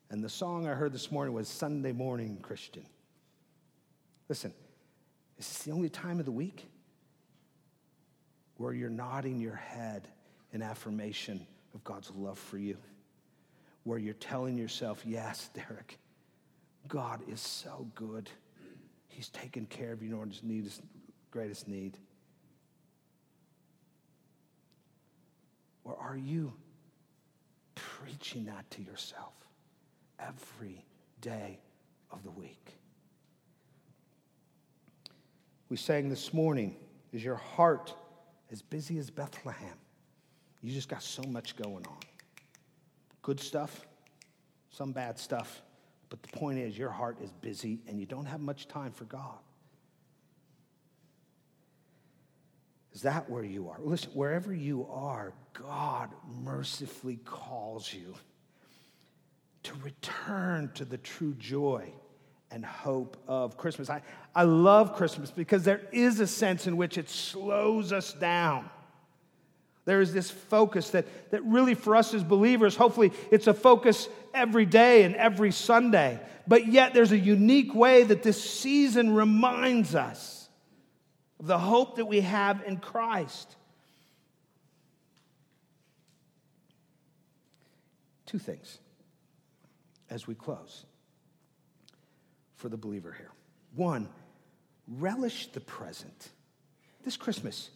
[0.10, 2.86] And the song I heard this morning was Sunday Morning Christian.
[4.30, 4.54] Listen,
[5.38, 6.68] is this the only time of the week
[8.58, 10.08] where you're nodding your head
[10.54, 12.78] in affirmation of God's love for you?
[13.84, 15.98] Where you're telling yourself, yes, Derek,
[16.88, 18.30] God is so good.
[19.08, 20.28] He's taken care of your
[21.32, 21.98] greatest need.
[25.84, 26.54] Or are you
[27.76, 29.34] preaching that to yourself
[30.20, 30.86] every
[31.22, 31.60] day
[32.12, 32.78] of the week?
[35.70, 36.76] We sang this morning,
[37.12, 37.94] Is your heart
[38.52, 39.78] as busy as Bethlehem?
[40.62, 42.00] You just got so much going on.
[43.22, 43.86] Good stuff,
[44.70, 45.62] some bad stuff.
[46.10, 49.06] But the point is, your heart is busy and you don't have much time for
[49.06, 49.40] God.
[52.94, 53.78] Is that where you are?
[53.80, 56.12] Listen, wherever you are, God
[56.44, 58.16] mercifully calls you
[59.66, 61.92] to return to the true joy
[62.52, 63.90] and hope of Christmas.
[63.90, 64.02] I,
[64.36, 68.70] I love Christmas because there is a sense in which it slows us down.
[69.86, 74.08] There is this focus that, that really, for us as believers, hopefully it's a focus
[74.34, 76.20] every day and every Sunday.
[76.48, 80.48] But yet, there's a unique way that this season reminds us
[81.40, 83.56] of the hope that we have in Christ.
[88.28, 88.80] Two things
[90.10, 90.86] as we close
[92.56, 93.32] for the believer here.
[93.76, 94.08] One,
[94.88, 96.30] relish the present.
[97.04, 97.70] This Christmas,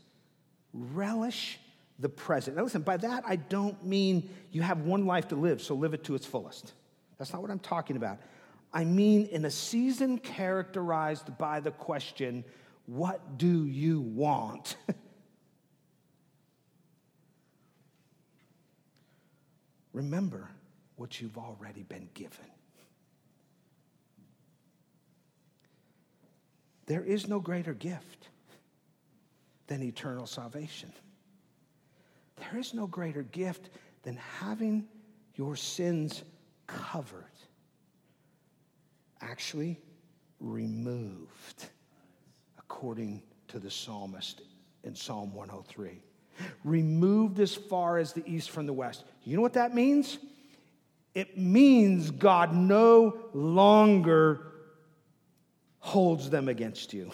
[0.73, 1.59] relish
[1.99, 2.57] the present.
[2.57, 5.93] Now, listen, by that, I don't mean you have one life to live, so live
[5.93, 6.73] it to its fullest.
[7.17, 8.19] That's not what I'm talking about.
[8.73, 12.45] I mean, in a season characterized by the question,
[12.85, 14.77] What do you want?
[19.93, 20.49] Remember
[20.99, 22.45] what you've already been given.
[26.87, 28.27] There is no greater gift
[29.67, 30.91] than eternal salvation.
[32.35, 33.69] There is no greater gift
[34.03, 34.87] than having
[35.35, 36.23] your sins
[36.67, 37.23] covered,
[39.21, 39.79] actually
[40.41, 41.69] removed,
[42.57, 44.41] according to the psalmist
[44.83, 46.01] in Psalm 103.
[46.65, 49.05] Removed as far as the east from the west.
[49.23, 50.17] You know what that means?
[51.13, 54.45] It means God no longer
[55.79, 57.11] holds them against you.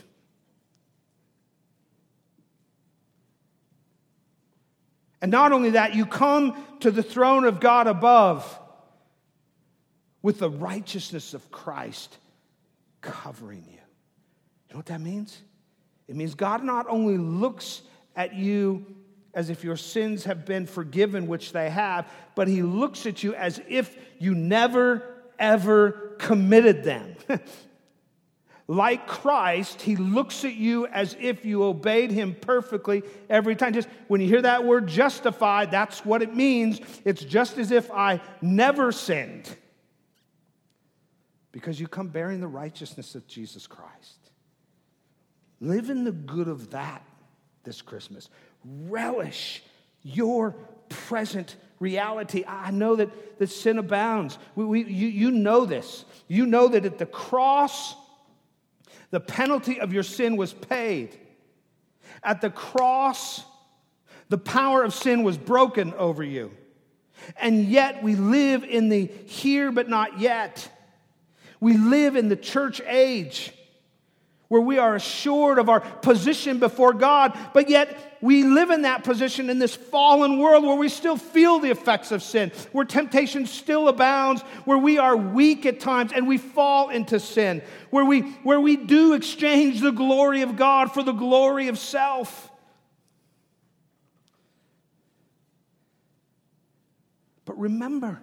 [5.21, 8.59] And not only that, you come to the throne of God above
[10.21, 12.17] with the righteousness of Christ
[13.01, 13.73] covering you.
[13.73, 15.41] You know what that means?
[16.07, 17.81] It means God not only looks
[18.15, 18.85] at you
[19.35, 23.35] as if your sins have been forgiven, which they have, but He looks at you
[23.35, 25.03] as if you never,
[25.37, 27.15] ever committed them.
[28.67, 33.73] like Christ, he looks at you as if you obeyed him perfectly every time.
[33.73, 36.81] Just when you hear that word justified, that's what it means.
[37.03, 39.55] It's just as if I never sinned.
[41.51, 44.31] Because you come bearing the righteousness of Jesus Christ.
[45.61, 47.03] Live in the good of that
[47.63, 48.29] this Christmas.
[48.65, 49.63] Relish
[50.03, 50.51] your
[50.89, 52.43] present reality.
[52.47, 54.37] I know that, that sin abounds.
[54.55, 56.05] We, we, you, you know this.
[56.27, 57.95] You know that at the cross,
[59.11, 61.17] the penalty of your sin was paid.
[62.23, 63.43] At the cross,
[64.29, 66.51] the power of sin was broken over you.
[67.37, 70.69] And yet we live in the here but not yet.
[71.59, 73.51] We live in the church age
[74.47, 79.03] where we are assured of our position before God, but yet we live in that
[79.03, 83.45] position in this fallen world where we still feel the effects of sin, where temptation
[83.45, 88.21] still abounds, where we are weak at times and we fall into sin, where we,
[88.43, 92.51] where we do exchange the glory of God for the glory of self.
[97.45, 98.21] But remember,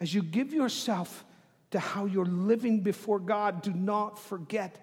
[0.00, 1.24] as you give yourself
[1.70, 4.78] to how you're living before God, do not forget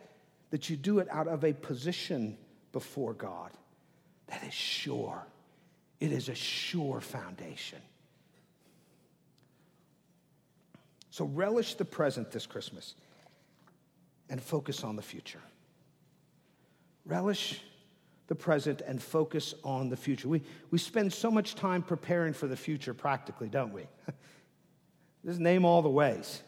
[0.51, 2.37] that you do it out of a position
[2.71, 3.51] before God
[4.27, 5.25] that is sure.
[5.99, 7.79] It is a sure foundation.
[11.09, 12.95] So relish the present this Christmas
[14.29, 15.39] and focus on the future.
[17.05, 17.61] Relish
[18.27, 20.27] the present and focus on the future.
[20.27, 23.83] We, we spend so much time preparing for the future practically, don't we?
[25.25, 26.41] Just name all the ways.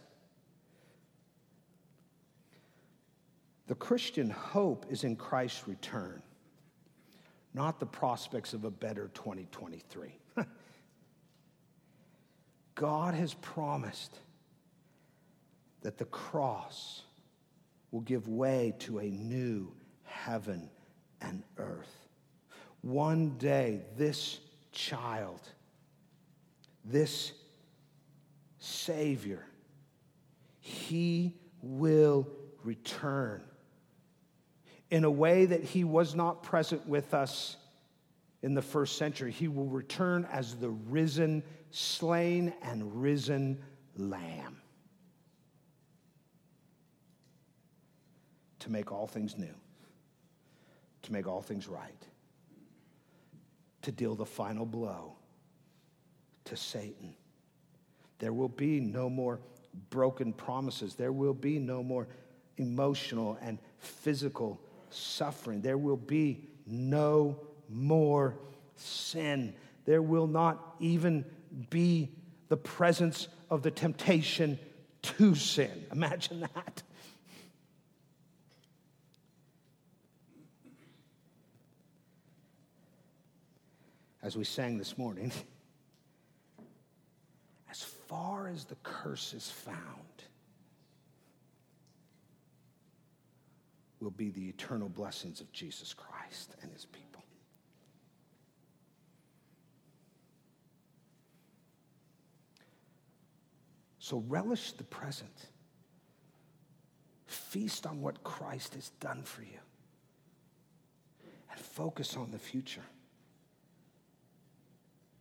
[3.67, 6.21] The Christian hope is in Christ's return,
[7.53, 10.17] not the prospects of a better 2023.
[12.75, 14.19] God has promised
[15.81, 17.03] that the cross
[17.91, 19.71] will give way to a new
[20.03, 20.69] heaven
[21.21, 22.07] and earth.
[22.81, 24.39] One day, this
[24.71, 25.41] child,
[26.85, 27.33] this
[28.59, 29.45] Savior,
[30.59, 32.27] he will
[32.63, 33.41] return
[34.89, 37.57] in a way that he was not present with us
[38.41, 39.31] in the first century.
[39.31, 43.59] He will return as the risen, slain, and risen
[43.97, 44.57] lamb
[48.59, 49.53] to make all things new,
[51.03, 52.05] to make all things right,
[53.81, 55.15] to deal the final blow
[56.45, 57.15] to Satan.
[58.19, 59.39] There will be no more
[59.89, 60.95] broken promises.
[60.95, 62.07] There will be no more
[62.57, 64.59] emotional and physical
[64.89, 65.61] suffering.
[65.61, 68.35] There will be no more
[68.75, 69.53] sin.
[69.85, 71.25] There will not even
[71.69, 72.09] be
[72.49, 74.59] the presence of the temptation
[75.01, 75.85] to sin.
[75.91, 76.83] Imagine that.
[84.21, 85.31] As we sang this morning,
[87.71, 89.77] as far as the curse is found,
[93.99, 97.23] will be the eternal blessings of Jesus Christ and his people.
[103.99, 105.47] So relish the present.
[107.25, 109.59] Feast on what Christ has done for you.
[111.51, 112.85] And focus on the future.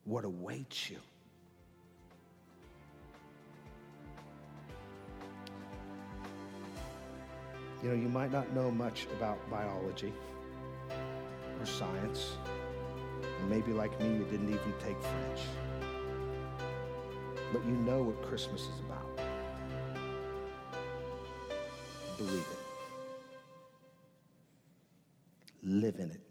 [0.04, 0.98] What awaits you.
[7.86, 10.12] You know, you might not know much about biology
[10.90, 12.32] or science.
[13.22, 15.40] And maybe like me, you didn't even take French.
[17.52, 19.06] But you know what Christmas is about.
[22.18, 22.58] Believe it.
[25.62, 26.25] Live in it.